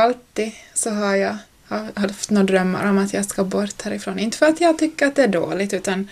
[0.00, 1.36] alltid så har jag
[1.94, 4.18] haft några drömmar om att jag ska bort härifrån.
[4.18, 6.08] Inte för att jag tycker att det är dåligt utan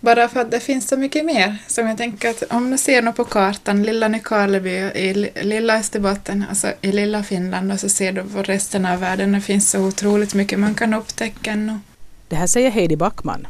[0.00, 3.02] bara för att det finns så mycket mer som jag tänker att om du ser
[3.02, 8.12] något på kartan, lilla Nykarleby i lilla Österbotten, alltså i lilla Finland och så ser
[8.12, 11.78] du på resten av världen, det finns så otroligt mycket man kan upptäcka ännu.
[12.28, 13.46] Det här säger Heidi Backman.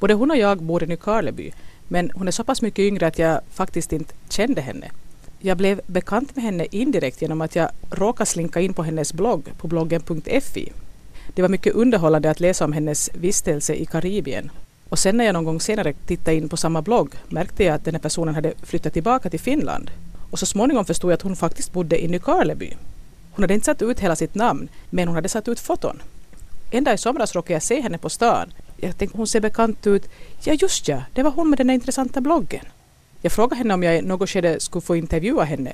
[0.00, 1.52] Både hon och jag bor i Nykarleby
[1.88, 4.90] men hon är så pass mycket yngre att jag faktiskt inte kände henne.
[5.40, 9.52] Jag blev bekant med henne indirekt genom att jag råkade slinka in på hennes blogg
[9.58, 10.72] på bloggen.fi.
[11.34, 14.50] Det var mycket underhållande att läsa om hennes vistelse i Karibien.
[14.88, 17.84] Och sen när jag någon gång senare tittade in på samma blogg märkte jag att
[17.84, 19.90] den här personen hade flyttat tillbaka till Finland.
[20.30, 22.76] Och så småningom förstod jag att hon faktiskt bodde i Nykarleby.
[23.32, 26.02] Hon hade inte satt ut hela sitt namn, men hon hade satt ut foton.
[26.70, 28.52] En dag i somras råkade jag se henne på stan.
[28.76, 30.08] Jag tänkte hon ser bekant ut.
[30.44, 32.64] Ja just ja, det var hon med den där intressanta bloggen.
[33.22, 35.72] Jag frågade henne om jag i något skede skulle få intervjua henne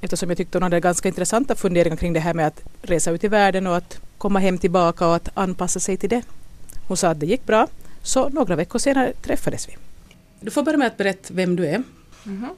[0.00, 3.24] eftersom jag tyckte hon hade ganska intressanta funderingar kring det här med att resa ut
[3.24, 6.22] i världen och att komma hem tillbaka och att anpassa sig till det.
[6.88, 7.68] Hon sa att det gick bra,
[8.02, 9.76] så några veckor senare träffades vi.
[10.40, 11.74] Du får börja med att berätta vem du är.
[11.74, 11.84] Mm
[12.24, 12.50] -hmm.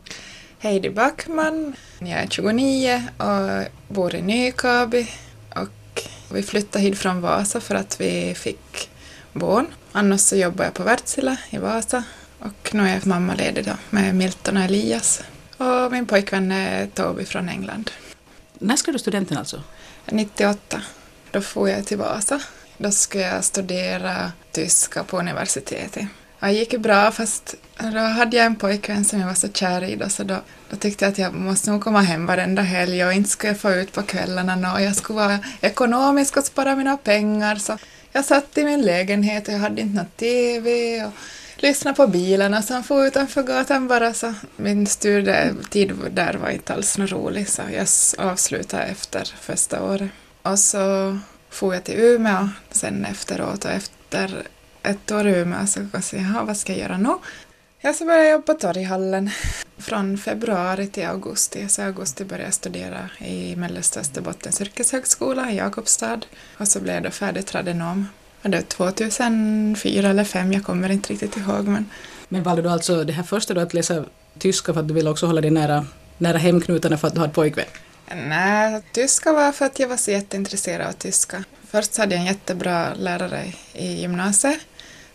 [0.59, 5.11] Heidi Backman, jag är 29 och bor i Nykabi
[5.55, 8.91] och vi flyttade hit från Vasa för att vi fick
[9.33, 9.67] barn.
[9.93, 12.05] Annars så jobbar jag på Wärtsilä i Vasa
[12.45, 15.23] och nu är jag mammaledig då med Milton och Elias.
[15.57, 17.91] Och min pojkvän är Toby från England.
[18.59, 19.63] När skrev du studenten alltså?
[20.07, 20.83] 98.
[21.31, 22.41] Då får jag till Vasa.
[22.79, 26.07] Då ska jag studera tyska på universitetet.
[26.41, 29.97] Det gick bra fast då hade jag en pojkvän som jag var så kär i
[29.97, 30.37] då, så då,
[30.71, 33.61] då tyckte jag att jag måste nog komma hem varenda helg och inte skulle jag
[33.61, 37.79] få ut på kvällarna och jag skulle vara ekonomisk och spara mina pengar så
[38.13, 41.13] jag satt i min lägenhet och jag hade inte någon TV och
[41.57, 46.99] lyssna på bilarna som for utanför gatan bara så min studietid där var inte alls
[46.99, 47.87] något rolig så jag
[48.27, 50.11] avslutade efter första året.
[50.43, 51.19] Och så
[51.51, 54.43] for jag till Umeå sen efteråt och efter
[54.83, 57.15] ett år i Umeå så jag jaha, vad ska jag göra nu?
[57.81, 59.31] Jag så började jobba på Torghallen
[59.79, 61.69] från februari till augusti.
[61.69, 66.21] Så i augusti började jag studera i Mellersta Österbottens yrkeshögskola i Jakobstad
[66.59, 68.09] och så blev jag då färdig tradenom
[68.51, 71.69] det var 2004 eller 2005, jag kommer inte riktigt ihåg.
[71.69, 71.91] Men,
[72.29, 74.05] men valde du alltså det här första då att läsa
[74.39, 75.87] tyska för att du ville också hålla dig nära,
[76.19, 77.65] nära hemknutarna för att du hade pojkvän?
[78.15, 81.45] Nej, tyska var för att jag var så jätteintresserad av tyska.
[81.71, 84.61] Först hade jag en jättebra lärare i gymnasiet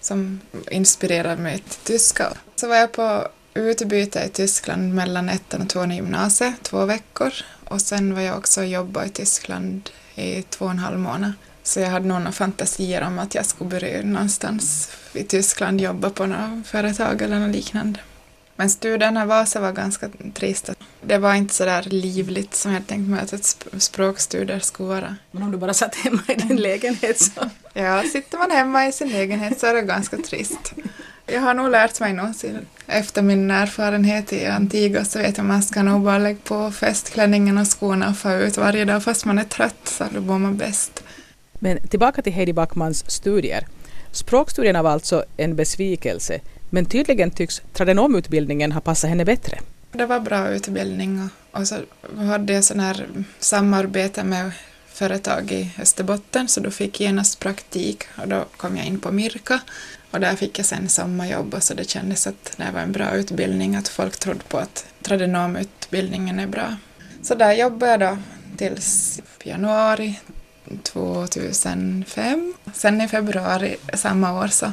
[0.01, 0.39] som
[0.71, 2.33] inspirerade mig till tyska.
[2.55, 7.33] Så var jag på utbyte i Tyskland mellan ettan och tvåan i gymnasiet, två veckor.
[7.65, 11.33] Och sen var jag också och jobbade i Tyskland i två och en halv månad.
[11.63, 16.25] Så jag hade några fantasier om att jag skulle börja någonstans i Tyskland jobba på
[16.25, 17.99] något företag eller något liknande.
[18.55, 20.73] Men studierna i Vasa var ganska trista.
[21.01, 25.15] Det var inte så där livligt som jag tänkt mig att ett språkstudier skulle vara.
[25.31, 27.49] Men om du bara satt hemma i din lägenhet så?
[27.73, 30.73] ja, sitter man hemma i sin lägenhet så är det ganska trist.
[31.25, 32.33] Jag har nog lärt mig nog
[32.87, 36.71] efter min erfarenhet i Antigua så vet jag att man ska nog bara lägga på
[36.71, 40.39] festklänningen och skorna och få ut varje dag fast man är trött så då mår
[40.39, 40.98] man bäst.
[41.59, 43.67] Men tillbaka till Heidi Backmans studier.
[44.11, 46.39] Språkstudierna var alltså en besvikelse,
[46.69, 49.59] men tydligen tycks tradenomutbildningen ha passat henne bättre.
[49.91, 51.75] Det var bra utbildning och, så
[52.15, 53.07] hade jag sån här
[53.39, 54.51] samarbete med
[54.87, 59.11] företag i Österbotten så då fick jag genast praktik och då kom jag in på
[59.11, 59.59] Mirka
[60.11, 63.11] och där fick jag sen sommarjobb och så det kändes att det var en bra
[63.11, 66.75] utbildning, att folk trodde på att tradenomutbildningen är bra.
[67.21, 68.17] Så där jobbade jag då
[68.57, 70.19] tills januari
[70.83, 72.53] 2005.
[72.73, 74.71] Sen i februari samma år så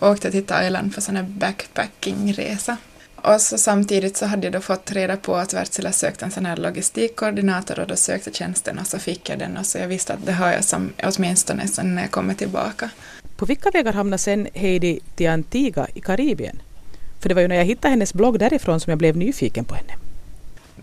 [0.00, 2.76] åkte jag till Thailand för sån här backpackingresa.
[3.16, 6.46] Och så samtidigt så hade jag då fått reda på att Wärtsilä sökte en sån
[6.46, 10.12] här logistikkoordinator och då sökte tjänsten och så fick jag den och så jag visste
[10.12, 12.90] att det har jag som åtminstone sen när jag kommer tillbaka.
[13.36, 16.62] På vilka vägar hamnade sen Heidi till Antigua i Karibien?
[17.20, 19.74] För det var ju när jag hittade hennes blogg därifrån som jag blev nyfiken på
[19.74, 19.92] henne.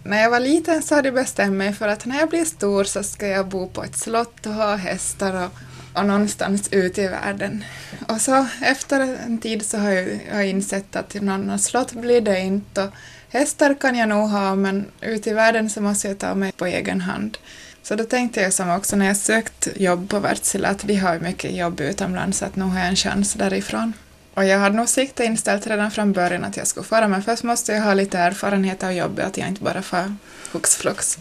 [0.04, 2.84] När jag var liten så hade jag bestämt mig för att när jag blir stor
[2.84, 5.52] så ska jag bo på ett slott och ha hästar och,
[6.00, 7.64] och någonstans ute i världen.
[8.08, 12.40] Och så efter en tid så har jag, jag insett att någon slott blir det
[12.40, 12.94] inte och
[13.30, 16.66] hästar kan jag nog ha men ute i världen så måste jag ta mig på
[16.66, 17.38] egen hand.
[17.84, 21.20] Så då tänkte jag som också när jag sökt jobb på Wärtsilä att vi har
[21.20, 23.94] mycket jobb utomlands så att nu har jag en chans därifrån.
[24.34, 27.44] Och jag hade nog siktet inställt redan från början att jag skulle fara, men först
[27.44, 30.16] måste jag ha lite erfarenhet av jobbet, att jag inte bara far
[30.52, 31.18] hux flux.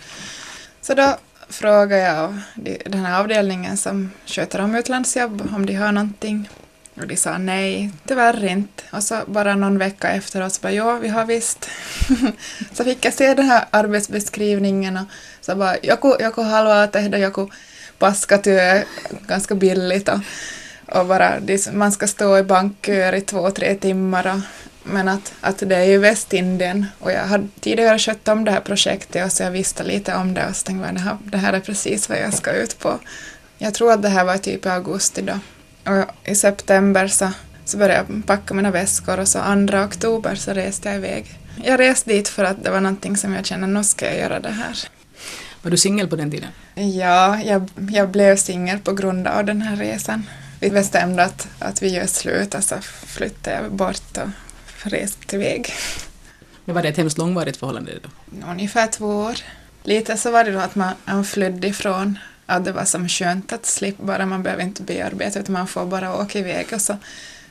[0.80, 1.16] Så då
[1.48, 2.40] frågade jag
[2.86, 6.48] den här avdelningen som sköter om utlandsjobb om de har någonting.
[6.94, 8.82] Och de sa nej, tyvärr inte.
[8.92, 11.70] Och så bara någon vecka efteråt så bara ja, vi har visst.
[12.72, 15.06] så fick jag se den här arbetsbeskrivningen och
[15.40, 17.46] så bara joku, joku haluaa tehdä joku
[17.98, 18.82] paskatyö
[19.26, 20.18] ganska billigt och,
[20.90, 21.40] och bara
[21.72, 24.40] man ska stå i bankköer i två, tre timmar och
[24.82, 28.60] men att, att det är ju Västindien och jag hade tidigare skött om det här
[28.60, 31.38] projektet och så jag visste lite om det och så tänkte jag det här, det
[31.38, 32.98] här är precis vad jag ska ut på.
[33.58, 35.38] Jag tror att det här var typ i augusti då.
[35.92, 37.30] Och i september så,
[37.64, 41.26] så började jag packa mina väskor och så 2 oktober så reste jag iväg.
[41.64, 44.40] Jag reste dit för att det var någonting som jag kände, nu ska jag göra
[44.40, 44.88] det här.
[45.62, 46.48] Var du singel på den tiden?
[46.74, 50.26] Ja, jag, jag blev singel på grund av den här resan.
[50.60, 52.76] Vi bestämde att, att vi gör slut och så
[53.06, 54.28] flyttade jag bort och
[54.90, 55.72] rest iväg.
[56.64, 58.08] Men var det ett hemskt långvarigt förhållande då?
[58.50, 59.34] Ungefär två år.
[59.82, 63.52] Lite så var det då att man, man flydde ifrån att det var som skönt
[63.52, 66.96] att slippa bara, man behöver inte bearbeta utan man får bara åka iväg och så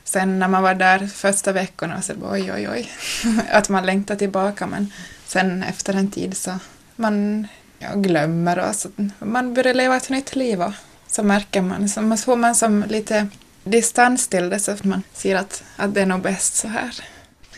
[0.03, 2.91] sen när man var där första veckorna så var oj oj oj
[3.51, 4.94] att man längtar tillbaka men
[5.25, 6.59] sen efter en tid så
[6.95, 7.47] man
[7.79, 8.89] ja, glömmer och så
[9.19, 10.73] man börjar leva ett nytt liv och
[11.11, 13.27] så märker man, så får man som lite
[13.63, 16.95] distans till det så att man ser att, att det är nog bäst så här.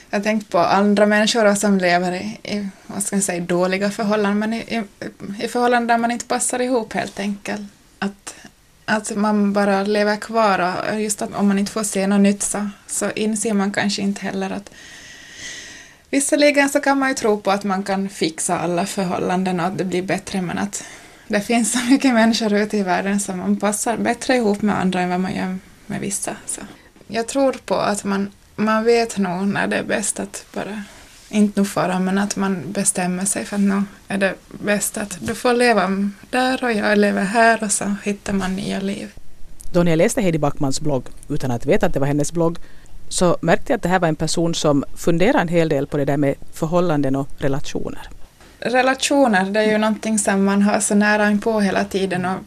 [0.09, 3.91] Jag har tänkt på andra människor som lever i, i vad ska jag säga, dåliga
[3.91, 4.83] förhållanden, men i, i,
[5.45, 7.61] i förhållanden där man inte passar ihop helt enkelt.
[7.99, 8.35] Att,
[8.85, 12.43] att man bara lever kvar och just att om man inte får se något nytt
[12.43, 14.71] så, så inser man kanske inte heller att
[16.09, 19.77] Visserligen så kan man ju tro på att man kan fixa alla förhållanden och att
[19.77, 20.83] det blir bättre, men att
[21.31, 25.01] det finns så mycket människor ute i världen som man passar bättre ihop med andra
[25.01, 26.35] än vad man gör med vissa.
[26.45, 26.61] Så.
[27.07, 30.83] Jag tror på att man, man vet nog när det är bäst att bara,
[31.29, 35.17] inte nog fara, men att man bestämmer sig för att nu är det bäst att
[35.21, 39.11] du får leva där och jag lever här och så hittar man nya liv.
[39.73, 42.57] Då när jag läste Heidi Backmans blogg, utan att veta att det var hennes blogg,
[43.09, 45.97] så märkte jag att det här var en person som funderar en hel del på
[45.97, 48.09] det där med förhållanden och relationer.
[48.61, 52.39] Relationer, det är ju någonting som man har så nära inpå hela tiden och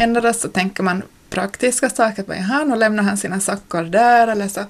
[0.00, 2.22] ändå så tänker man praktiska saker.
[2.22, 4.60] Bara, Jaha, nu lämnar han sina sockor där eller så.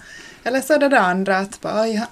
[0.44, 2.02] Eller så är det det andra att bara, oj,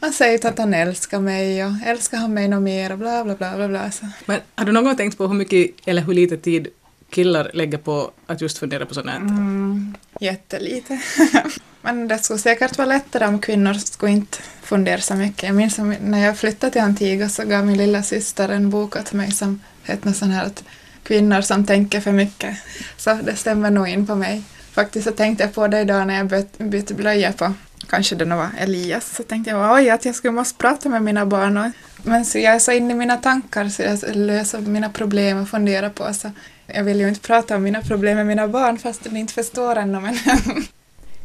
[0.00, 3.34] han säger att han älskar mig och älskar han mig något mer och bla bla
[3.34, 3.90] bla bla bla.
[3.90, 4.06] Så.
[4.26, 6.68] Men har du någon gång tänkt på hur mycket eller hur lite tid
[7.10, 9.16] killar lägger på att just fundera på sånt här?
[9.16, 11.00] Mm, jättelite.
[11.84, 15.42] Men det skulle säkert vara lättare om kvinnor skulle inte fundera så mycket.
[15.42, 19.12] Jag minns när jag flyttade till Antigua så gav min lilla syster en bok åt
[19.12, 20.64] mig som hette något sånt här att
[21.02, 22.56] kvinnor som tänker för mycket.
[22.96, 24.42] Så det stämmer nog in på mig.
[24.72, 27.54] Faktiskt så tänkte jag på det idag när jag bytte blöja på,
[27.88, 31.02] kanske det nog var Elias, så tänkte jag oj att jag skulle måste prata med
[31.02, 31.56] mina barn.
[31.56, 31.70] Och,
[32.02, 35.48] men så jag är så inne i mina tankar så jag löser mina problem och
[35.48, 36.30] funderar på så
[36.66, 39.76] jag vill ju inte prata om mina problem med mina barn fast de inte förstår
[39.76, 40.18] ännu men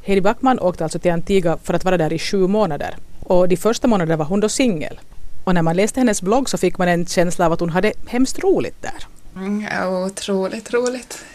[0.10, 2.96] Heidi Backman åkte alltså till Antigua för att vara där i sju månader.
[3.20, 5.00] Och de första månaderna var hon då singel.
[5.44, 7.94] Och när man läste hennes blogg så fick man en känsla av att hon hade
[8.08, 9.08] hemskt roligt där.
[9.36, 11.26] Mm, ja, otroligt roligt.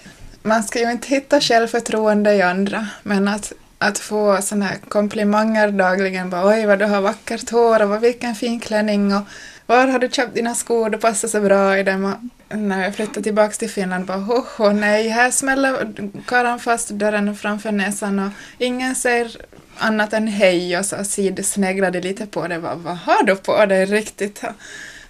[0.42, 5.70] Man ska ju inte hitta självförtroende i andra, men att, att få sådana här komplimanger
[5.70, 9.22] dagligen, bara oj vad du har vackert hår och vad, vilken fin klänning och
[9.66, 12.30] var har du köpt dina skor, du passar så bra i dem.
[12.56, 15.88] När jag flyttade tillbaka till Finland bara ho, ho nej, här smäller
[16.26, 19.36] karan fast dörren framför näsan och ingen säger
[19.78, 22.58] annat än hej och så sidosneglade lite på det.
[22.58, 24.42] Vad, vad har du på dig riktigt?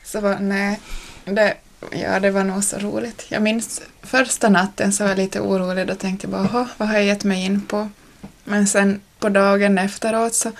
[0.04, 0.80] Så bara, nej,
[1.24, 1.54] det,
[1.90, 3.26] Ja, det var nog så roligt.
[3.28, 5.86] Jag minns första natten så var jag lite orolig.
[5.86, 7.88] Då tänkte jag bara, vad har jag gett mig in på?
[8.44, 10.52] Men sen på dagen efteråt så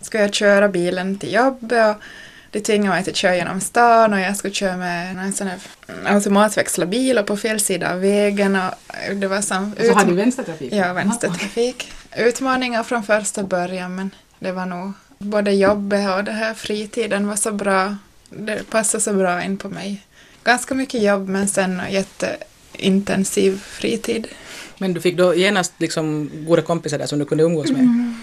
[0.00, 2.02] ska jag köra bilen till jobbet och
[2.50, 5.58] det tvingade mig att köra genom stan och jag skulle köra med en sån här
[6.04, 9.74] automatväxlarbil och på fel sida av vägen och det var som...
[9.80, 10.72] Så hade du vänstertrafik?
[10.72, 11.92] Ja, vänstertrafik.
[12.16, 17.36] Utmaningar från första början men det var nog både jobbet och det här fritiden var
[17.36, 17.96] så bra.
[18.30, 20.02] Det passade så bra in på mig
[20.44, 24.26] ganska mycket jobb men sen jätteintensiv fritid.
[24.78, 27.80] Men du fick då genast liksom goda kompisar där som du kunde umgås med?
[27.80, 28.19] Mm.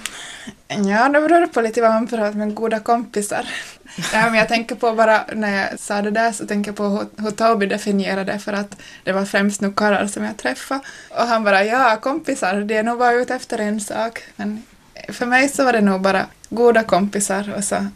[0.67, 3.49] Ja, det beror på lite vad man pratar med goda kompisar.
[4.13, 6.83] ja, men jag tänker på bara när jag sa det där så tänker jag på
[6.83, 10.81] hur, hur Toby definierade det för att det var främst nu karlar som jag träffade.
[11.09, 14.23] Och han bara ja, kompisar, det är nog bara ute efter en sak.
[14.35, 14.63] Men
[15.09, 17.87] för mig så var det nog bara goda kompisar och så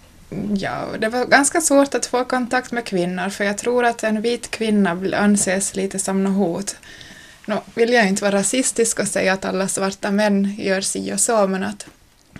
[0.55, 4.22] Ja, det var ganska svårt att få kontakt med kvinnor för jag tror att en
[4.22, 6.75] vit kvinna anses lite som något hot.
[7.46, 11.20] Nu vill jag inte vara rasistisk och säga att alla svarta män gör si och
[11.20, 11.88] så men att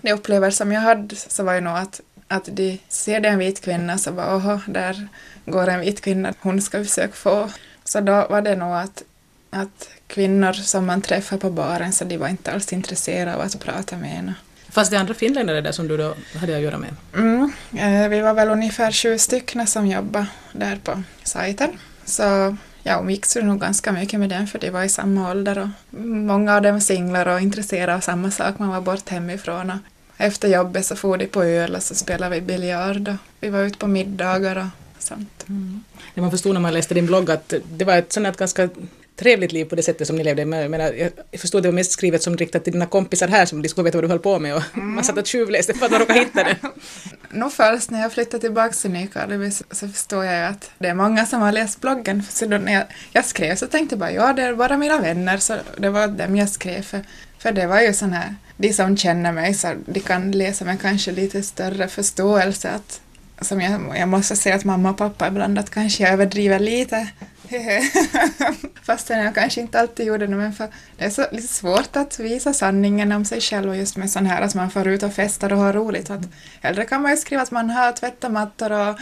[0.02, 3.40] de upplevelser som jag hade så var ju nog att, att de ser det en
[3.40, 5.08] vit kvinna så bara åhå, där
[5.46, 7.50] går en vit kvinna, hon ska vi försöka få.
[7.84, 9.04] Så då var det nog att
[9.52, 13.60] att kvinnor som man träffar på baren så de var inte alls intresserade av att
[13.60, 14.34] prata med en.
[14.70, 16.96] Fanns det andra finländare där som du då hade att göra med?
[17.14, 21.70] Mm, eh, vi var väl ungefär sju stycken som jobbade där på sajten.
[22.06, 26.00] Så jag umgicks nog ganska mycket med dem för de var i samma ålder och
[26.00, 28.60] många av dem var singlar och intresserade av samma sak.
[28.60, 29.78] Man var bort hemifrån och
[30.22, 33.64] efter jobbet så for de på öl och så spelade vi biljard och vi var
[33.64, 35.46] ute på middagar och sånt.
[35.50, 35.84] Mm.
[36.16, 38.70] Det man förstod när man läste din blogg att det var ett sånt ganska
[39.16, 40.46] trevligt liv på det sättet som ni levde.
[40.46, 43.46] Men, men jag förstod att det var mest skrivet som riktat till dina kompisar här
[43.46, 44.96] som de skulle veta vad du höll på med och mm.
[44.96, 46.58] man satt och tjuvläste för att man råkade hitta det.
[47.30, 50.94] Nå först när jag flyttade tillbaka till Nykarleby så, så förstår jag att det är
[50.94, 52.24] många som har läst bloggen.
[52.30, 55.02] Så då när jag, jag skrev så tänkte jag bara ja, det är bara mina
[55.02, 57.02] vänner så det var dem jag skrev för.
[57.40, 60.82] För det var ju sån här, de som känner mig så de kan läsa med
[60.82, 63.02] kanske lite större förståelse att
[63.42, 67.08] som jag, jag måste säga att mamma och pappa ibland att kanske jag överdriver lite
[68.84, 72.20] Fastän jag kanske inte alltid gjorde det, men för det är så lite svårt att
[72.20, 75.14] visa sanningen om sig själv och just med sån här att man får ut och
[75.14, 76.10] festar och har roligt.
[76.10, 76.22] Att
[76.62, 78.98] hellre kan man ju skriva att man har tvättat mattor och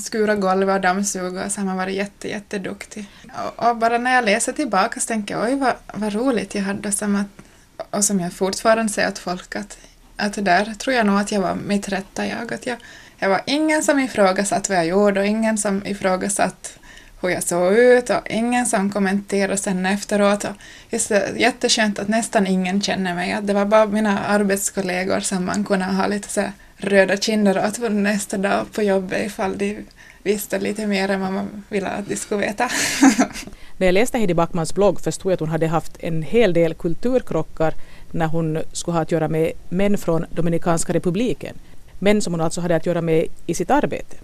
[0.00, 3.06] skura golv och dammsuga och så har man varit jätte, jätteduktig.
[3.56, 6.62] Och, och bara när jag läser tillbaka så tänker jag oj vad, vad roligt jag
[6.62, 7.44] hade som att,
[7.90, 9.78] och som jag fortfarande säger till folk att,
[10.16, 12.52] att där tror jag nog att jag var mitt rätta jag.
[12.52, 12.76] Att jag,
[13.18, 16.68] jag var ingen som ifrågasatte vad jag gjorde och ingen som ifrågasatte
[17.22, 20.44] hur jag såg ut och ingen som kommenterade sen efteråt.
[20.44, 20.56] Och
[20.90, 23.32] just det, jätteskönt att nästan ingen känner mig.
[23.32, 26.42] Att det var bara mina arbetskollegor som man kunde ha lite så
[26.76, 29.86] röda kinder åt nästa dag på jobbet ifall de
[30.22, 32.70] visste lite mer än vad man ville att de skulle veta.
[33.80, 36.74] När jag läste Heidi Backmans blogg förstod jag att hon hade haft en hel del
[36.74, 37.74] kulturkrockar
[38.10, 41.56] när hon skulle ha att göra med män från Dominikanska republiken.
[41.98, 44.16] Män som hon alltså hade att göra med i sitt arbete.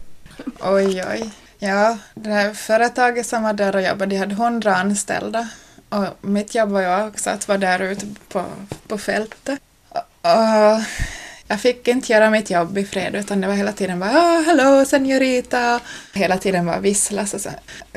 [0.61, 1.31] Oj, oj.
[1.59, 5.49] Ja, det här företaget som var där och jobbade, de hade hundra anställda.
[5.89, 8.45] Och mitt jobb var ju också att vara där ute på,
[8.89, 9.61] på fältet.
[10.21, 10.81] Och
[11.49, 14.43] jag fick inte göra mitt jobb i fred utan det var hela tiden bara oh,
[14.47, 15.81] ”Hallå, senorita!”
[16.13, 17.27] Hela tiden bara vissla.
[17.27, 17.51] Så, så.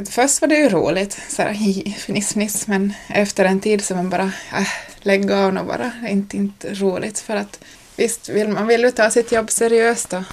[0.10, 1.53] Först var det ju roligt, så här,
[1.94, 4.68] fniss, fniss, men efter en tid så man bara äh,
[5.01, 7.60] lägga av och bara, inte, inte roligt för att
[7.96, 10.24] visst, vill, man vill ju ta sitt jobb seriöst och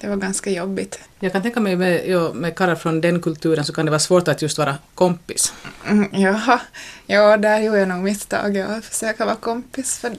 [0.00, 0.98] det var ganska jobbigt.
[1.20, 3.98] Jag kan tänka mig med, ja, med karlar från den kulturen så kan det vara
[4.00, 5.52] svårt att just vara kompis.
[5.88, 6.60] Mm, ja,
[7.06, 8.56] ja, där gjorde jag nog misstag.
[8.56, 10.12] Jag försöka vara kompis för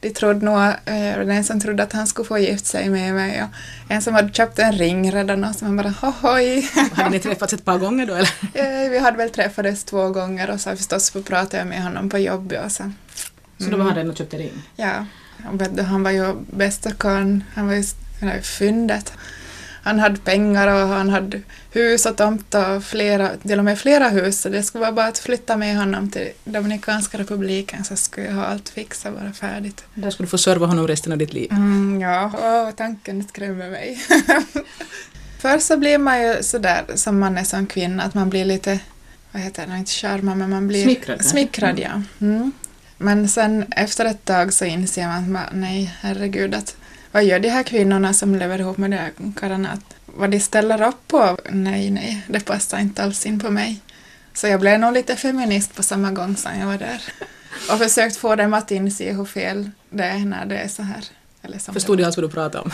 [0.00, 3.42] de trodde nog, eh, en som trodde att han skulle få gift sig med mig
[3.42, 3.48] och
[3.92, 6.70] en som hade köpt en ring redan och så man bara hohoj.
[6.92, 8.30] Hade ni träffats ett par gånger då eller?
[8.54, 12.18] Eh, vi hade väl träffats två gånger och så förstås pratade jag med honom på
[12.18, 12.82] jobbet och så.
[12.82, 12.94] Mm.
[13.58, 14.62] Så då var han redan och köpte ring?
[14.76, 15.06] Ja.
[15.86, 17.84] Han var ju bästa karln, han var ju
[18.42, 19.12] fyndet.
[19.88, 21.40] Han hade pengar och han hade
[21.72, 25.06] hus och tomt och flera, till och med flera hus så det skulle vara bara
[25.06, 29.32] att flytta med honom till Dominikanska republiken så skulle jag ha allt fixat och vara
[29.32, 29.84] färdigt.
[29.94, 31.48] Där skulle du få serva honom resten av ditt liv?
[31.50, 34.02] Mm, ja, Åh, tanken skrämmer mig.
[35.38, 38.78] Först så blir man ju sådär som man är som kvinna att man blir lite,
[39.32, 41.24] vad heter det, inte charmad men man blir smickrad.
[41.24, 42.02] smickrad ja.
[42.20, 42.52] Mm.
[42.98, 46.76] Men sen efter ett tag så inser man att nej herregud att
[47.12, 49.78] vad gör de här kvinnorna som lever ihop med de här karlarna?
[50.06, 51.38] Vad de ställer upp på?
[51.50, 53.80] Nej, nej, det passar inte alls in på mig.
[54.34, 57.02] Så jag blev nog lite feminist på samma gång som jag var där.
[57.70, 61.04] Och försökt få dem att inse hur fel det är när det är så här.
[61.42, 62.70] Eller Förstod de alls vad du pratade om?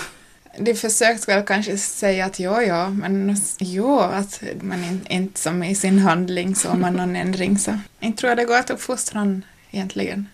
[0.58, 5.62] De försökte väl kanske säga att ja, ja, men jo, att man in, inte som
[5.62, 7.78] i sin handling så man någon ändring så.
[8.00, 10.28] Inte tror jag det går att uppfostra egentligen.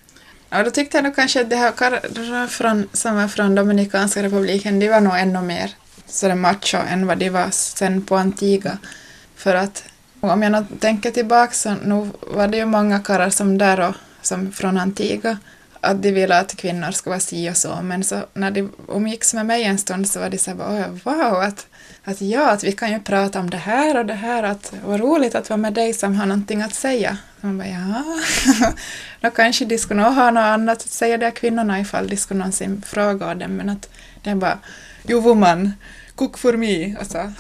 [0.50, 4.80] Ja, då tyckte jag nog kanske att det här från, som var från Dominikanska republiken,
[4.80, 5.70] de var nog ännu mer
[6.06, 8.78] sådär macho än vad de var sen på Antigua.
[9.36, 9.84] För att
[10.20, 14.52] om jag tänker tillbaka så nog var det ju många karlar som där och som
[14.52, 15.38] från Antigua
[15.80, 19.34] att de ville att kvinnor skulle vara si och så, men så när de umgicks
[19.34, 21.66] med mig en stund så var de så bara wow, att,
[22.04, 25.00] att ja, att vi kan ju prata om det här och det här, att vad
[25.00, 27.16] roligt att vara med dig som har någonting att säga.
[27.40, 28.04] Man bara ja,
[29.20, 32.38] då kanske de skulle nog ha något annat att säga de kvinnorna ifall de skulle
[32.38, 33.88] någonsin fråga dem, men att
[34.22, 34.58] det är bara
[35.08, 35.72] you woman,
[36.14, 37.32] cook for me, och så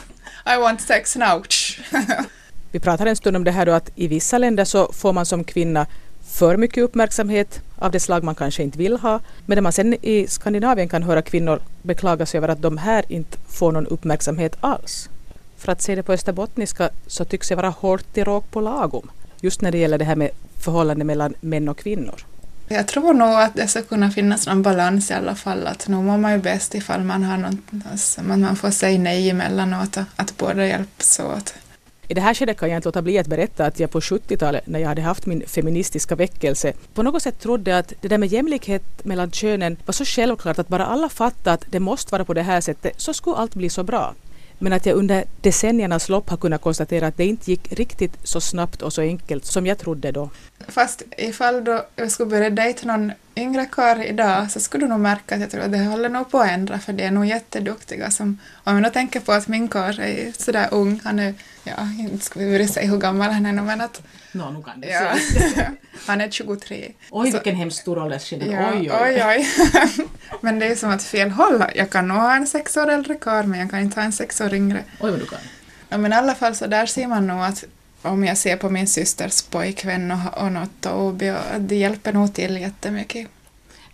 [0.46, 1.44] I want sex now.
[2.72, 5.26] Vi pratade en stund om det här då att i vissa länder så får man
[5.26, 5.86] som kvinna
[6.30, 9.20] för mycket uppmärksamhet av det slag man kanske inte vill ha.
[9.46, 13.38] Medan man sen i Skandinavien kan höra kvinnor beklaga sig över att de här inte
[13.48, 15.08] får någon uppmärksamhet alls.
[15.56, 19.10] För att se det på österbottniska så tycks det vara hårt i råk på lagom.
[19.40, 22.24] Just när det gäller det här med förhållande mellan män och kvinnor.
[22.68, 25.66] Jag tror nog att det ska kunna finnas någon balans i alla fall.
[25.66, 29.30] Att nog mår man ju bäst ifall man har något, alltså, man får säga nej
[29.30, 31.54] emellanåt och att båda hjälps åt.
[32.10, 34.66] I det här skedet kan jag inte låta bli att berätta att jag på 70-talet
[34.66, 38.28] när jag hade haft min feministiska väckelse på något sätt trodde att det där med
[38.28, 42.34] jämlikhet mellan könen var så självklart att bara alla fattade att det måste vara på
[42.34, 44.14] det här sättet så skulle allt bli så bra.
[44.58, 48.40] Men att jag under decenniernas lopp har kunnat konstatera att det inte gick riktigt så
[48.40, 50.30] snabbt och så enkelt som jag trodde då.
[50.68, 55.00] Fast ifall då jag skulle börja dejta någon yngre karl idag så skulle du nog
[55.00, 57.26] märka att jag tror att det håller nog på att ändra för de är nog
[57.26, 61.34] jätteduktiga som, om jag nu tänker på att min karl är sådär ung, han är,
[61.64, 64.80] ja, inte vi börja säga hur gammal han är nu men att Nå, nu kan
[64.80, 65.14] det ja,
[66.06, 66.92] han är 23.
[67.10, 68.48] Oj, vilken hemskt stor åldersskillnad.
[68.48, 69.22] Ja, oj, oj.
[69.26, 69.46] oj,
[69.96, 70.06] oj.
[70.40, 71.64] men det är som att fel håll.
[71.74, 74.12] Jag kan nog ha en sex år äldre karl men jag kan inte ha en
[74.12, 74.84] sex år yngre.
[75.00, 75.38] Oj, vad du kan.
[75.88, 77.64] Ja, men i alla fall så där ser man nog att
[78.02, 81.22] om jag ser på min systers pojkvän och, och något och
[81.54, 83.28] att det hjälper nog till jättemycket.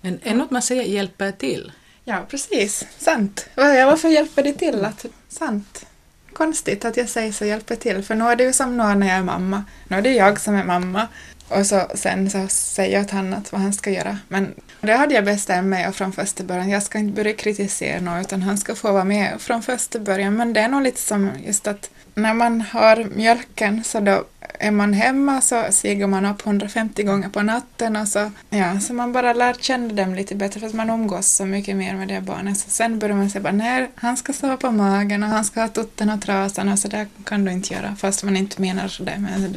[0.01, 1.73] Men är något man säger hjälper till?
[2.05, 2.87] Ja, precis.
[2.99, 3.49] Sant.
[3.55, 4.85] Varför hjälper det till?
[4.85, 5.87] Att, sant.
[6.33, 9.07] Konstigt att jag säger så hjälper till, för nu är det ju som nu när
[9.07, 9.65] jag är mamma.
[9.89, 11.09] Nu är det jag som är mamma.
[11.49, 14.19] Och så, sen så säger jag till honom vad han ska göra.
[14.29, 16.69] Men det hade jag bestämt mig från första början.
[16.69, 20.37] Jag ska inte börja kritisera någon, utan han ska få vara med från första början.
[20.37, 24.25] Men det är nog lite som just att när man har mjölken så då
[24.59, 28.95] är man hemma så stiger man upp 150 gånger på natten och så, ja, så
[28.95, 32.09] man bara lär känna dem lite bättre för att man umgås så mycket mer med
[32.09, 32.59] det barnet.
[32.59, 35.61] Så sen börjar man säga bara nej, han ska sova på magen och han ska
[35.61, 38.89] ha tutten och trasan och så där kan du inte göra fast man inte menar
[38.89, 39.19] så det.
[39.19, 39.57] Men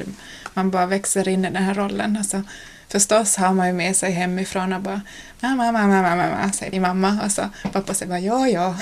[0.53, 2.17] man bara växer in i den här rollen.
[2.17, 2.43] Alltså,
[2.87, 5.01] förstås har man ju med sig hemifrån och bara
[5.39, 8.75] mamma, mamma, mamma, mamma, säger din mamma och så pappa säger bara ja, ja.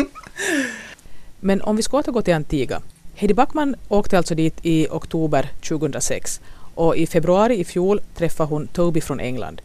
[1.40, 2.82] Men om vi ska återgå till Antigua.
[3.18, 6.40] Heidi Backman åkte alltså dit i oktober 2006
[6.74, 9.60] och i februari i fjol träffade hon Toby från England.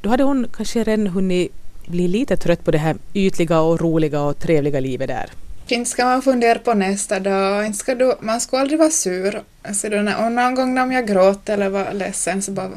[0.00, 1.52] Då hade hon kanske redan hunnit
[1.86, 5.30] bli lite trött på det här ytliga och roliga och trevliga livet där.
[5.68, 9.42] Inte ska man fundera på nästa dag, inte ska du, man ska aldrig vara sur.
[9.62, 12.70] Alltså då, och någon gång om jag gråter eller var ledsen så bara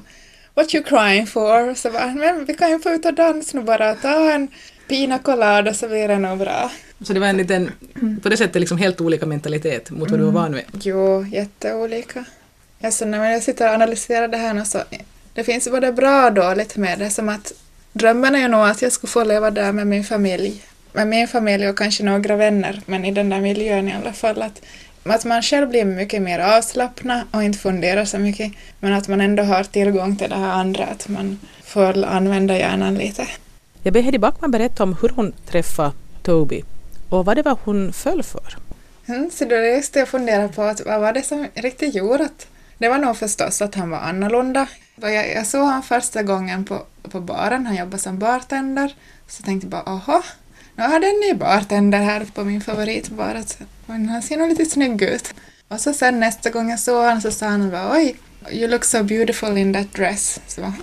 [0.53, 1.75] What you crying for?
[1.75, 4.47] Så bara, men vi kan ju få ut och dansa nu bara, ta en
[4.88, 6.71] pina colada så blir det nog bra.
[7.03, 7.72] Så det var en liten,
[8.24, 10.63] på det sättet liksom helt olika mentalitet mot vad du var van vid?
[10.81, 12.25] Jo, jätteolika.
[12.84, 14.79] Alltså när jag sitter och analyserar det här nu så
[15.34, 17.53] det finns både bra och dåligt med det, som att
[17.93, 20.64] drömmen är ju nog att jag skulle få leva där med min familj.
[20.94, 24.42] Med min familj och kanske några vänner, men i den där miljön i alla fall.
[24.42, 24.61] Att,
[25.03, 29.22] att man själv blir mycket mer avslappnad och inte funderar så mycket, men att man
[29.22, 33.27] ändå har tillgång till det här andra, att man får använda hjärnan lite.
[33.83, 35.92] Jag ber Hedi Backman berätta om hur hon träffade
[36.24, 36.64] Toby
[37.11, 38.57] och vad det var hon föll för.
[39.07, 41.95] Mm, så då är just det jag funderar på, att vad var det som riktigt
[41.95, 42.47] gjorde att...
[42.77, 44.67] Det var nog förstås att han var annorlunda.
[44.95, 48.95] Jag, jag såg honom första gången på, på baren, han jobbade som bartender.
[49.27, 50.24] Så tänkte jag bara, aha,
[50.75, 53.43] nu har den en ny bartender här på min favoritbar.
[53.87, 55.33] Han ser nog lite snygg ut.
[55.67, 58.15] Och så sen nästa gång jag såg honom så sa han bara, oj,
[58.50, 60.42] You look so beautiful in that dress.
[60.48, 60.62] Så,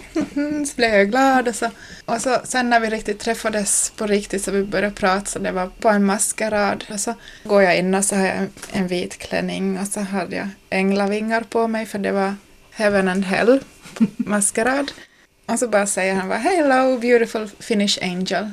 [0.66, 1.70] så blev jag glad och så,
[2.04, 5.52] och så sen när vi riktigt träffades på riktigt så vi började prata så det
[5.52, 9.18] var på en maskerad och så går jag in och så har jag en vit
[9.18, 12.34] klänning och så hade jag änglavingar på mig för det var
[12.70, 13.60] Heaven and Hell
[14.16, 14.92] maskerad.
[15.46, 18.50] Och så bara säger han bara Hello beautiful Finnish angel.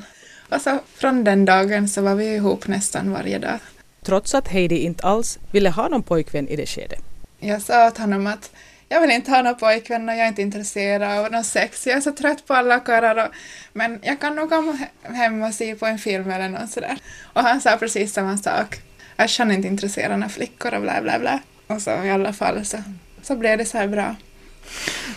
[0.48, 3.58] Och så från den dagen så var vi ihop nästan varje dag.
[4.02, 7.00] Trots att Heidi inte alls ville ha någon pojkvän i det skedet.
[7.38, 8.50] Jag sa åt honom att
[8.88, 11.86] jag vill inte ha någon pojkvän och jag är inte intresserad av någon sex.
[11.86, 13.30] Jag är så trött på alla karlar.
[13.72, 16.98] Men jag kan nog komma hem och se på en film eller något sådär.
[17.22, 18.76] Och han sa precis samma sak.
[19.16, 21.40] Äsch, han är inte intresserad av flickor och bla bla bla.
[21.66, 22.78] Och så i alla fall så,
[23.22, 24.16] så blev det så här bra.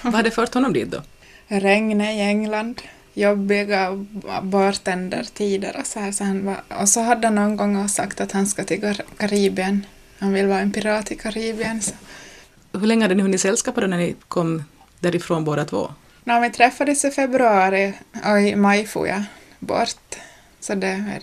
[0.02, 1.02] Vad hade fört honom dit då?
[1.48, 2.82] Regnet i England,
[3.14, 4.06] jobbiga
[4.42, 6.12] bartendertider och så här.
[6.12, 9.86] Så han var, och så hade han någon gång sagt att han ska till Karibien.
[10.20, 11.82] Han vill vara en pirat i Karibien.
[11.82, 11.94] Så
[12.74, 14.64] hur länge hade ni hunnit sällskapa då när ni kom
[15.00, 15.92] därifrån båda två?
[16.24, 17.94] När vi träffades i februari
[18.26, 19.24] och i maj får jag
[19.60, 20.16] bort.
[20.60, 21.20] Så det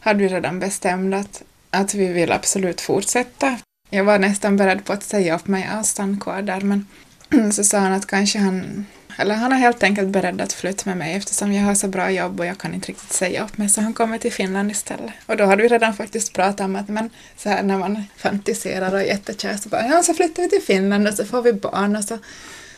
[0.00, 3.58] hade vi redan bestämt att, att vi vill absolut fortsätta.
[3.90, 6.86] Jag var nästan beredd på att säga upp mig och stanna kvar där men
[7.52, 8.86] så sa han att kanske han
[9.18, 12.10] eller han är helt enkelt beredd att flytta med mig eftersom jag har så bra
[12.10, 15.12] jobb och jag kan inte riktigt säga upp mig så han kommer till Finland istället.
[15.26, 18.92] Och då hade vi redan faktiskt pratat om att men så här när man fantiserar
[18.92, 21.52] och är jättekär så bara ja så flyttar vi till Finland och så får vi
[21.52, 22.18] barn och så,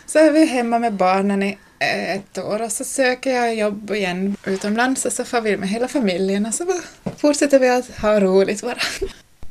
[0.06, 4.36] så är vi hemma med barnen i ett år och så söker jag jobb igen
[4.46, 6.80] utomlands och så får vi med hela familjen och så
[7.16, 8.78] fortsätter vi att ha roligt bara.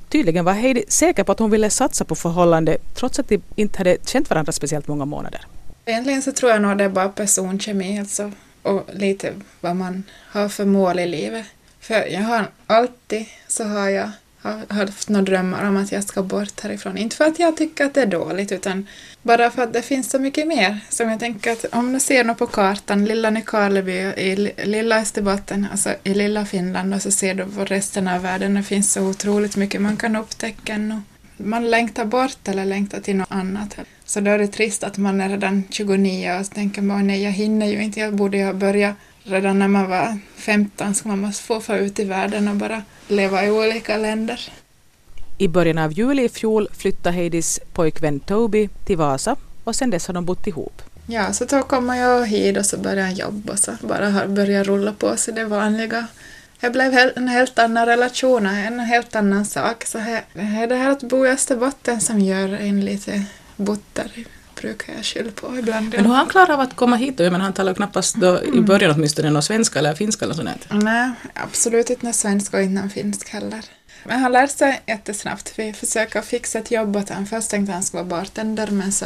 [0.09, 3.77] Tydligen var Heidi säker på att hon ville satsa på förhållande trots att de inte
[3.77, 5.47] hade känt varandra speciellt många månader.
[5.85, 10.49] Egentligen så tror jag nog det är bara personkemi alltså, och lite vad man har
[10.49, 11.45] för mål i livet.
[11.79, 14.11] För jag har alltid så har jag
[14.43, 16.97] har haft några drömmar om att jag ska bort härifrån.
[16.97, 18.87] Inte för att jag tycker att det är dåligt utan
[19.21, 20.79] bara för att det finns så mycket mer.
[20.89, 25.67] Som jag tänker att om du ser något på kartan, lilla Nykarleby i lilla Österbotten,
[25.71, 29.01] alltså i lilla Finland och så ser du på resten av världen, det finns så
[29.01, 31.01] otroligt mycket man kan upptäcka ännu.
[31.37, 33.77] Man längtar bort eller längtar till något annat.
[34.05, 37.23] Så då är det trist att man är redan 29 och så tänker man nej
[37.23, 41.09] jag hinner ju inte, jag borde ju ha börjat redan när man var 15 ska
[41.09, 44.51] man måste få få ut i världen och bara leva i olika länder.
[45.37, 50.07] I början av juli i fjol flyttade Heidis pojkvän Toby till Vasa och sen dess
[50.07, 50.81] har de bott ihop.
[51.07, 54.63] Ja, så då kommer jag hit och så börjar jag jobba och så bara börjar
[54.63, 56.07] rulla på sig det vanliga.
[56.63, 59.85] Det blev en helt annan relation, en helt annan sak.
[59.85, 63.23] Så här, det är det här att bo i Österbotten som gör en lite
[63.55, 64.11] butter
[64.61, 65.93] brukar jag skylla på ibland.
[65.95, 67.31] Men hur han klarat av att komma hit då?
[67.31, 68.65] Men han talar knappast då, i mm.
[68.65, 70.67] början åtminstone någon svenska eller finska eller sånt?
[70.69, 73.65] Nej, absolut inte någon svenska och inte någon finsk heller.
[74.03, 75.53] Men han lärde sig jättesnabbt.
[75.55, 77.25] Vi försöker fixa ett jobb åt honom.
[77.25, 79.05] Först tänkte han skulle vara bartender men så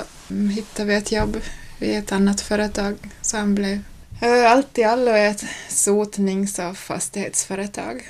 [0.55, 1.37] hittade vi ett jobb
[1.79, 3.79] vid ett annat företag så han blev
[4.21, 8.07] allt i allo ett sotnings och fastighetsföretag.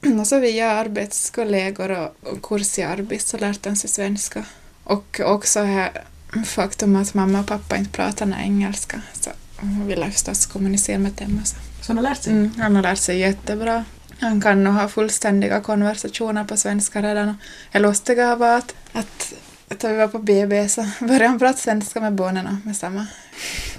[0.20, 4.44] Och så via arbetskollegor och kurs i arbete så lärde han sig svenska.
[4.84, 6.02] Och också här
[6.44, 9.02] faktum att mamma och pappa inte pratar någon engelska.
[9.12, 11.40] Så hon vill förstås kommunicera med dem.
[11.44, 11.56] Så.
[11.82, 12.32] så han har lärt sig?
[12.32, 13.84] Mm, han har lärt sig jättebra.
[14.20, 17.38] Han kan nog ha fullständiga konversationer på svenska redan.
[17.72, 19.32] Det lustiga var att, att,
[19.70, 23.06] att vi var på BB så började han prata svenska med barnen med samma.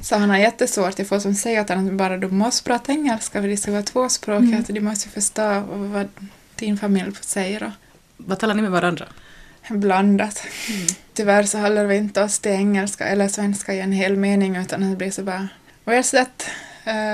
[0.02, 3.42] Så han har jättesvårt att få som säger att han bara du måste prata engelska
[3.42, 4.52] för det ska vara tvåspråkigt.
[4.52, 4.64] Mm.
[4.68, 6.08] Du måste förstå vad
[6.56, 7.72] din familj säger.
[8.18, 9.08] Vad talar ni med varandra?
[9.70, 10.44] blandat.
[10.70, 10.88] Mm.
[11.14, 14.90] Tyvärr så håller vi inte oss till engelska eller svenska i en hel mening utan
[14.90, 15.48] det blir så bara
[15.86, 16.50] Where's that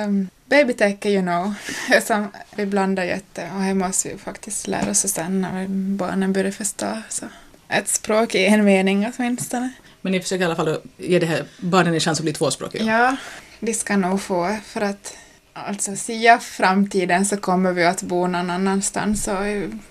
[0.07, 1.53] um, baby take you know?
[2.03, 6.51] Som vi blandar jätte och det måste vi faktiskt lära oss sen när barnen börjar
[6.51, 7.01] förstå.
[7.09, 7.25] Så.
[7.69, 9.71] Ett språk i en mening åtminstone.
[10.01, 12.83] Men ni försöker i alla fall ge det här barnen en chans att bli tvåspråkiga?
[12.83, 13.15] Ja,
[13.59, 15.17] de ska nog få för att
[15.53, 19.35] alltså sia framtiden så kommer vi att bo någon annanstans och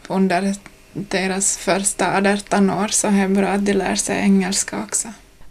[0.08, 0.54] under
[0.92, 5.08] deras första 18 år så är det bra att de lär sig engelska också.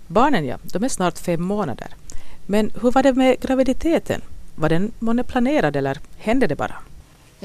[0.08, 1.88] Barnen ja, de är snart fem månader.
[2.46, 4.22] Men hur var det med graviditeten?
[4.56, 6.76] Var den månne planerad eller hände det bara?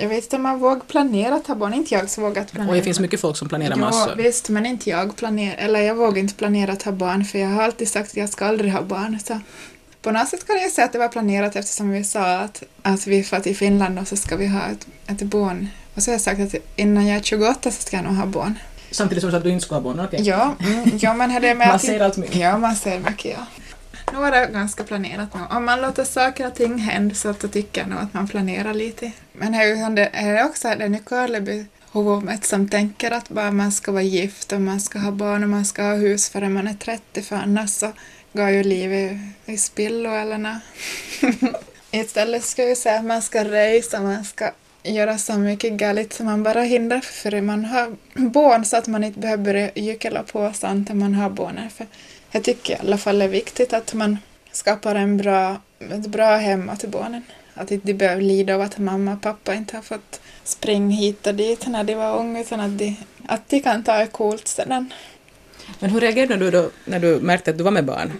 [0.00, 2.70] Jag vet om man vågar planera att ha barn, inte jag som vågat planera.
[2.70, 4.14] Och det finns mycket folk som planerar ja, massor.
[4.16, 7.48] visst, men inte jag planerar, eller jag vågar inte planera att ha barn för jag
[7.48, 9.18] har alltid sagt att jag ska aldrig ha barn.
[9.24, 9.40] Så
[10.02, 13.06] på något sätt kan jag säga att det var planerat eftersom vi sa att, att
[13.06, 16.14] vi får till Finland och så ska vi ha ett, ett barn och så har
[16.14, 18.58] jag sagt att innan jag är 28 så ska jag nog ha barn.
[18.90, 20.00] Samtidigt som du sa att du inte ska ha barn?
[20.00, 20.22] Okay.
[20.22, 22.36] Ja, mm, ja, men det med man ser allt mycket.
[22.36, 23.46] Ja, man ser mycket, ja.
[24.12, 25.40] Nu var det ganska planerat nu.
[25.50, 28.74] Om man låter saker och ting hända så då tycker jag nog att man planerar
[28.74, 29.12] lite.
[29.32, 29.52] Men
[29.94, 34.52] det är också den i Karleby huvudet som tänker att bara man ska vara gift
[34.52, 37.36] och man ska ha barn och man ska ha hus förrän man är 30 för
[37.36, 37.92] annars så
[38.32, 40.56] går ju livet i spillo eller nå.
[41.90, 44.50] Istället ska jag säga att man ska resa, man ska
[44.82, 49.04] göra så mycket galet som man bara hindrar för man har barn så att man
[49.04, 51.60] inte behöver gyckla på sånt när man har barn.
[51.76, 51.86] För
[52.30, 54.18] jag tycker i alla fall det är viktigt att man
[54.52, 57.22] skapar en bra, ett bra hem till barnen.
[57.54, 61.26] Att inte de behöver lida av att mamma och pappa inte har fått springa hit
[61.26, 64.48] och dit när de var unga utan att de, att de kan ta det coolt
[64.48, 64.92] sedan.
[65.78, 68.12] Men hur reagerade du då när du märkte att du var med barn?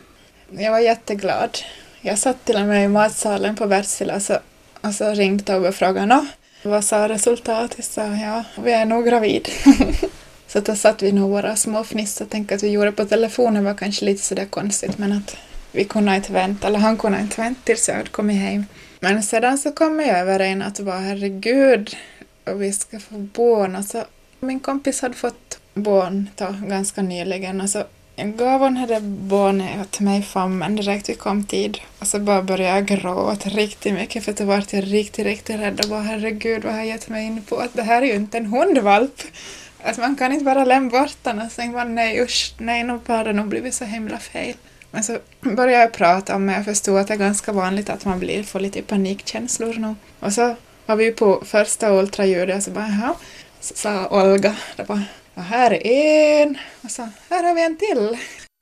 [0.51, 1.59] Jag var jätteglad.
[2.01, 4.39] Jag satt till och med i matsalen på Wärtsilä och så,
[4.81, 6.27] och så ringde Tobbe och frågade
[6.63, 7.85] vad sa resultatet?
[7.85, 9.49] Sa ja, vi är nog gravid.
[10.53, 13.65] så då satt vi nog våra små fniss och tänkte att vi gjorde på telefonen
[13.65, 15.37] var kanske lite sådär konstigt men att
[15.73, 18.65] vi kunde inte vänta, eller han kunde inte vänta tills jag hade kommit hem.
[19.01, 21.97] Men sedan så kom jag över en att vara herregud,
[22.45, 23.77] och vi ska få barn.
[23.77, 24.05] Och så,
[24.41, 27.85] min kompis hade fått barn då, ganska nyligen och så
[28.17, 31.79] jag gav hon det barnet åt mig i famnen direkt vi kom tid.
[31.99, 35.81] Och så bara började jag gråta riktigt mycket för då var jag riktigt, riktigt rädd
[35.81, 37.57] och bara herregud vad har jag gett mig in på?
[37.57, 39.23] Att det här är ju inte en hundvalp.
[39.85, 43.25] Att man kan inte bara lämna bort den och tänka nej usch, nej nu har
[43.25, 44.55] det nog blivit så himla fel.
[44.91, 46.53] Men så började jag prata om det.
[46.53, 49.95] Jag förstod att det är ganska vanligt att man blir, får lite panikkänslor nu.
[50.21, 53.15] Och så var vi på första ultraljudet och så bara jaha,
[53.61, 55.03] så sa Olga, det bara
[55.35, 56.59] och här är en.
[56.83, 58.19] Och så här har vi en till.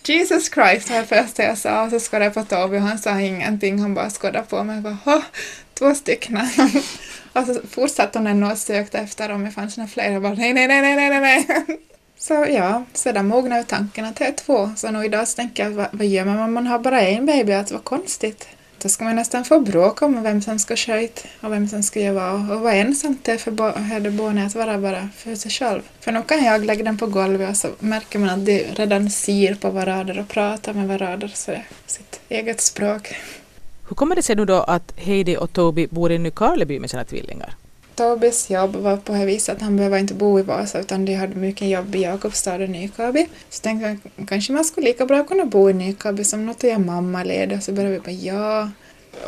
[0.07, 1.83] Jesus Christ var det första jag sa.
[1.83, 4.77] Och så skådade jag på Toby och han sa ingenting, han bara skådade på mig.
[4.77, 5.23] Och bara
[5.79, 6.37] två stycken.
[7.33, 10.35] och så fortsatte hon ändå och sökte efter om det fanns några fler Jag bara
[10.35, 11.79] nej, nej, nej, nej, nej, nej.
[12.21, 14.71] Så ja, sedan mognade tanken att det är två.
[14.77, 17.27] Så nu idag så tänker jag, vad, vad gör man om man har bara en
[17.27, 17.53] baby?
[17.53, 18.49] Att vad konstigt.
[18.83, 22.01] Då ska man nästan få bråka om vem som ska sköta och vem som ska
[22.01, 22.51] göra vad.
[22.51, 25.83] Och vad ensamt det är för barnet att vara bara för sig själv.
[26.01, 29.11] För nu kan jag lägga den på golvet och så märker man att de redan
[29.11, 33.15] ser på varandra och pratar med varandra så det är sitt eget språk.
[33.89, 37.05] Hur kommer det sig nu då att Heidi och Toby bor i Nykarleby med sina
[37.05, 37.55] tvillingar?
[37.95, 41.15] Tobis jobb var på det viset att han behöver inte bo i Vasa utan de
[41.15, 43.27] hade mycket jobb i Jakobstad och Nykarleby.
[43.51, 46.81] Så tänkte jag kanske man skulle lika bra kunna bo i Nykarleby som något jag
[46.81, 47.63] mamma ledig.
[47.63, 48.71] Så började vi bara ja.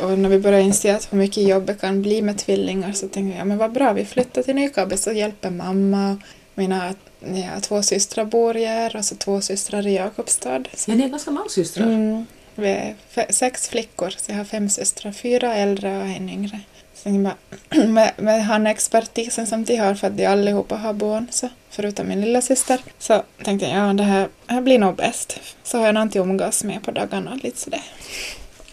[0.01, 3.07] Och när vi började inse att hur mycket jobb det kan bli med tvillingar så
[3.07, 6.17] tänkte jag ja men vad bra vi flyttar till Nykarleby så hjälper mamma.
[6.55, 10.63] Mina ja, två systrar bor här och så två systrar i Jakobstad.
[10.87, 11.85] Ja, ni är ganska många systrar.
[11.85, 12.95] Mm, vi är
[13.29, 16.59] sex flickor så jag har fem systrar, fyra äldre och en yngre.
[17.03, 17.33] med,
[17.89, 22.07] med, med han expertisen som de har för att de allihopa har barn, så, förutom
[22.07, 25.39] min lilla syster, så tänkte jag ja det här, det här blir nog bäst.
[25.63, 27.83] Så har jag någon att umgås med på dagarna lite sådär.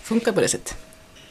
[0.03, 0.77] Funkar på det sättet?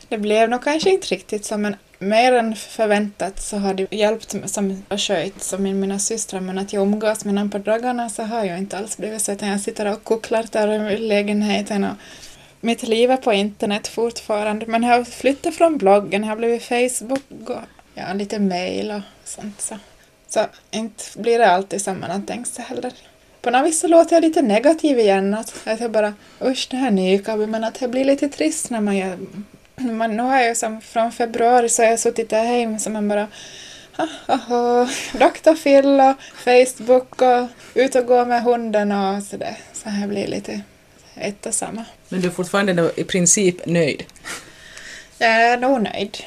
[0.10, 4.36] Det blev nog kanske inte riktigt så, men mer än förväntat så har det hjälpt
[4.45, 8.10] som och sköjt som min, mina systrar, men att jag umgås med någon på dagarna
[8.10, 11.83] så har jag inte alls blivit så, utan jag sitter och kucklar där i lägenheten
[11.83, 11.95] och
[12.62, 16.63] mitt liv är på internet fortfarande, men jag har flyttat från bloggen, jag har blivit
[16.63, 17.62] Facebook och
[17.93, 19.62] ja, lite mail och sånt.
[19.62, 19.76] Så,
[20.28, 22.93] så inte blir det alltid som man har tänkt sig heller.
[23.41, 26.78] På något vis så låter jag lite negativ igen, att, att jag bara usch det
[26.78, 29.17] här Nykabi, men att det blir lite trist när man gör
[29.82, 33.08] man, nu har jag som från februari så har jag suttit där hemma som man
[33.08, 33.28] bara
[35.13, 35.56] Dr.
[35.63, 39.58] Phil och Facebook och ut och gå med hunden och sådär.
[39.74, 40.62] Så här blir lite
[41.21, 41.86] ett och samma.
[42.10, 44.03] Men du är fortfarande i princip nöjd?
[45.17, 46.17] Jag är nog nöjd.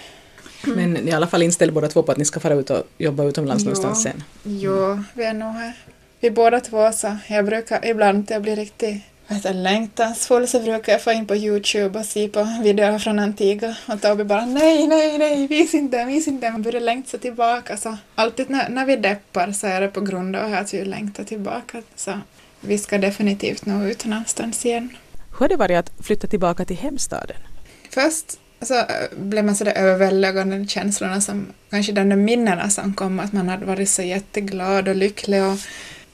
[0.64, 2.70] Men ni är i alla fall inställda båda två på att ni ska fara ut
[2.70, 3.64] och jobba utomlands jo.
[3.64, 4.22] någonstans sen?
[4.42, 5.72] Jo, vi är nog här.
[6.20, 7.16] Vi båda två så.
[7.28, 11.98] Jag brukar ibland jag blir riktigt vet, längtansfull så brukar jag få in på Youtube
[11.98, 16.28] och se på videor från Antigua och Toby bara nej, nej, nej, vis inte, vis
[16.28, 16.50] inte.
[16.50, 17.76] Man börjar längta tillbaka.
[17.76, 21.24] Så alltid när, när vi deppar så är det på grund av att vi längtar
[21.24, 21.82] tillbaka.
[21.96, 22.10] Så
[22.60, 24.88] vi ska definitivt nå ut någonstans igen.
[25.30, 27.36] Hur har det varit att flytta tillbaka till hemstaden?
[27.90, 28.84] Först så
[29.16, 33.48] blev man sådär överväldigad av de känslorna som, kanske de minnena som kom, att man
[33.48, 35.58] hade varit så jätteglad och lycklig och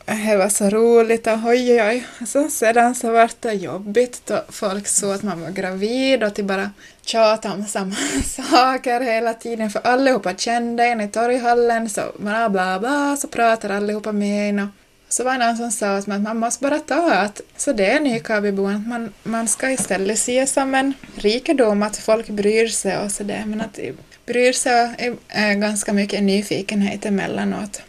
[0.06, 2.06] det var så roligt och oj oj oj.
[2.26, 6.44] Så sedan så var det jobbigt då folk såg att man var gravid och till
[6.44, 6.70] bara
[7.04, 12.78] tjata om samma saker hela tiden för allihopa kände en i torghallen så bla bla
[12.78, 14.68] bla så pratar allihopa med en och
[15.08, 18.00] så var det någon som sa att man, måste bara ta att så det är
[18.00, 23.12] Nykarbyborna, att man, man ska istället se som en rikedom att folk bryr sig och
[23.12, 23.78] sådär, men att
[24.26, 27.82] bryr sig är, ganska mycket nyfikenhet emellanåt.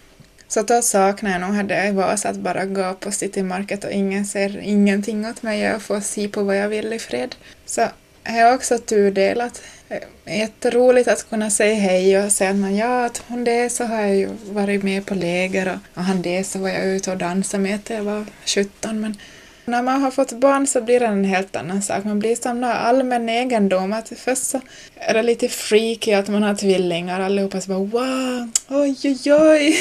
[0.47, 3.91] Så då saknar jag nog hade jag Vasa att bara gå på City Market och
[3.91, 7.36] ingen ser ingenting åt mig och får se på vad jag vill i fred.
[7.65, 7.88] Så
[8.28, 9.62] är också tudelat.
[9.90, 14.02] Eh, jätteroligt att kunna säga hej och säga att ja, att hon det så har
[14.02, 17.18] jag ju varit med på läger och, och han det så var jag ute och
[17.18, 19.18] dansade med till jag var 17 men
[19.68, 22.04] när man har fått barn så blir det en helt annan sak.
[22.04, 23.94] Man blir som någon allmän egendom.
[23.94, 24.62] Att först så
[24.96, 29.78] är det lite freaky att man har tvillingar allihopa så bara wow, oj oj oj.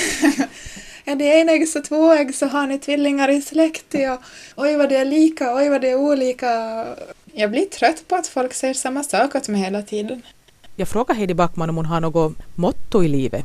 [1.05, 3.95] är det enäggs och så så har ni tvillingar i släkt.
[3.95, 4.23] Och,
[4.57, 6.85] oj vad det är lika, oj vad det är olika.
[7.38, 10.22] Jag blir trött på att folk säger samma sak åt mig hela tiden.
[10.77, 13.44] Jag frågar Heidi Backman om hon har något motto i livet.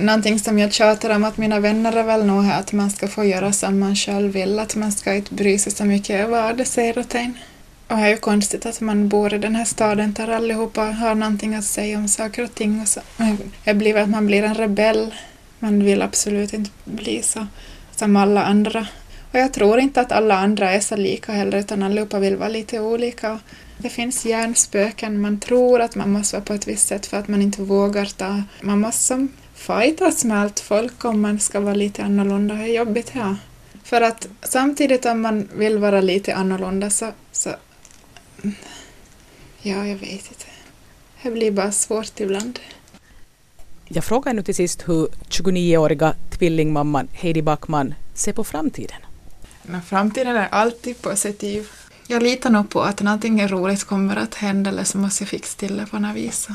[0.00, 3.24] Någonting som jag tjatar om att mina vänner är väl nog att man ska få
[3.24, 6.64] göra som man själv vill, att man ska inte bry sig så mycket vad det
[6.64, 7.38] säger åt en.
[7.88, 11.14] Och det är ju konstigt att man bor i den här staden där allihopa har
[11.14, 12.80] någonting att säga om saker och ting.
[12.80, 13.00] Och så.
[13.64, 15.14] Det blir att man blir en rebell.
[15.58, 17.46] Man vill absolut inte bli så
[17.96, 18.86] som alla andra.
[19.34, 22.48] Och jag tror inte att alla andra är så lika heller, utan allihopa vill vara
[22.48, 23.40] lite olika.
[23.78, 27.28] Det finns hjärnspöken, man tror att man måste vara på ett visst sätt för att
[27.28, 28.42] man inte vågar ta...
[28.60, 32.54] Man måste som fightas med allt folk om man ska vara lite annorlunda.
[32.54, 33.36] Det är jobbigt, ja.
[33.84, 37.50] För att samtidigt om man vill vara lite annorlunda så, så...
[39.62, 40.46] Ja, jag vet inte.
[41.22, 42.58] Det blir bara svårt ibland.
[43.88, 48.98] Jag frågar nu till sist hur 29-åriga tvillingmamman Heidi Backman ser på framtiden.
[49.66, 51.68] Men framtiden är alltid positiv.
[52.06, 55.58] Jag litar nog på att någonting roligt kommer att hända eller så måste jag fixa
[55.58, 56.48] till det på något vis.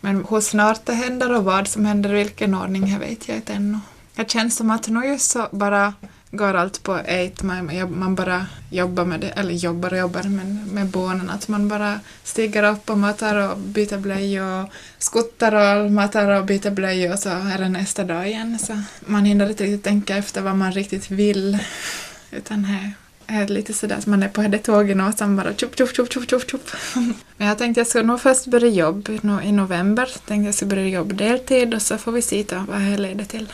[0.00, 3.36] Men hur snart det händer och vad som händer i vilken ordning, det vet jag
[3.36, 3.78] inte ännu.
[4.14, 5.94] Det känns som att nu just så bara
[6.30, 10.64] går allt på ett, man, man bara jobbar med det, eller jobbar och jobbar men
[10.72, 15.90] med barnen, att man bara stiger upp och matar och byter blöjor och skuttar och
[15.90, 18.58] matar och byter blöjor och så är det nästa dag igen.
[18.58, 21.58] Så man hinner inte riktigt tänka efter vad man riktigt vill,
[22.36, 22.92] utan här
[23.26, 26.12] är lite sådär att man är på det tåget och sen bara tjopp, tjopp, tjopp,
[26.12, 26.70] tjopp, tjopp, tjopp.
[27.36, 29.08] Men jag tänkte jag skulle nog först börja jobb
[29.44, 30.08] i november.
[30.26, 33.52] Tänkte jag skulle börja jobba deltid och så får vi se vad det leder till.